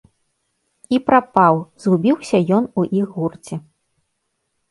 [0.95, 3.55] І прапаў, згубіўся ён у іх гурце.